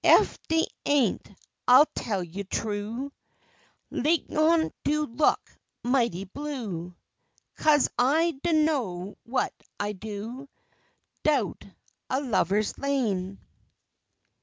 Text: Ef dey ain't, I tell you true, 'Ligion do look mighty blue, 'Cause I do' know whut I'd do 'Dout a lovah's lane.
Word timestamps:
Ef 0.03 0.39
dey 0.47 0.65
ain't, 0.87 1.27
I 1.67 1.83
tell 1.93 2.23
you 2.23 2.43
true, 2.43 3.11
'Ligion 3.91 4.71
do 4.83 5.05
look 5.05 5.55
mighty 5.83 6.23
blue, 6.23 6.95
'Cause 7.55 7.87
I 7.99 8.31
do' 8.41 8.51
know 8.63 9.15
whut 9.27 9.53
I'd 9.79 9.99
do 9.99 10.49
'Dout 11.23 11.65
a 12.09 12.19
lovah's 12.19 12.79
lane. 12.79 13.41